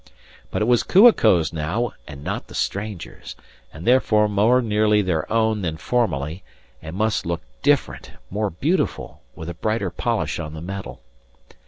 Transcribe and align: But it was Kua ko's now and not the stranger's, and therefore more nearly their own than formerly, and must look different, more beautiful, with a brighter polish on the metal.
But 0.49 0.63
it 0.63 0.65
was 0.65 0.81
Kua 0.81 1.13
ko's 1.13 1.53
now 1.53 1.91
and 2.07 2.23
not 2.23 2.47
the 2.47 2.55
stranger's, 2.55 3.35
and 3.71 3.85
therefore 3.85 4.27
more 4.27 4.59
nearly 4.59 5.03
their 5.03 5.31
own 5.31 5.61
than 5.61 5.77
formerly, 5.77 6.43
and 6.81 6.95
must 6.95 7.23
look 7.23 7.41
different, 7.61 8.13
more 8.31 8.49
beautiful, 8.49 9.21
with 9.35 9.47
a 9.47 9.53
brighter 9.53 9.91
polish 9.91 10.39
on 10.39 10.55
the 10.55 10.59
metal. 10.61 11.03